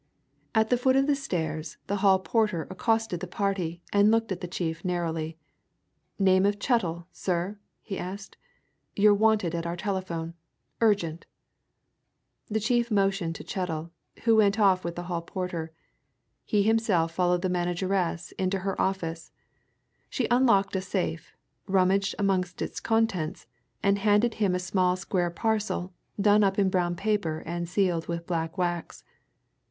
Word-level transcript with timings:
At 0.55 0.71
the 0.71 0.77
foot 0.79 0.95
of 0.95 1.05
the 1.05 1.13
stairs 1.15 1.77
the 1.85 1.97
hall 1.97 2.17
porter 2.17 2.65
accosted 2.71 3.19
the 3.19 3.27
party 3.27 3.83
and 3.93 4.09
looked 4.09 4.31
at 4.31 4.41
the 4.41 4.47
chief 4.47 4.83
narrowly. 4.83 5.37
"Name 6.17 6.43
of 6.43 6.57
Chettle, 6.59 7.05
sir?" 7.11 7.59
he 7.83 7.99
asked. 7.99 8.35
"You're 8.95 9.13
wanted 9.13 9.53
at 9.53 9.67
our 9.67 9.75
telephone 9.77 10.33
urgent." 10.81 11.27
The 12.47 12.59
chief 12.59 12.89
motioned 12.89 13.35
to 13.35 13.43
Chettle, 13.47 13.91
who 14.23 14.37
went 14.37 14.59
off 14.59 14.83
with 14.83 14.95
the 14.95 15.03
hall 15.03 15.21
porter; 15.21 15.71
he 16.45 16.63
himself 16.63 17.11
followed 17.11 17.43
the 17.43 17.47
manageress 17.47 18.31
into 18.39 18.57
her 18.61 18.81
office. 18.81 19.31
She 20.09 20.25
unlocked 20.31 20.75
a 20.75 20.81
safe, 20.81 21.35
rummaged 21.67 22.15
amongst 22.17 22.59
its 22.63 22.79
contents, 22.79 23.45
and 23.83 23.99
handed 23.99 24.33
him 24.41 24.55
a 24.55 24.59
small 24.59 24.95
square 24.95 25.29
parcel, 25.29 25.93
done 26.19 26.43
up 26.43 26.57
in 26.57 26.71
brown 26.71 26.95
paper 26.95 27.43
and 27.45 27.69
sealed 27.69 28.07
with 28.07 28.25
black 28.25 28.57
wax. 28.57 29.03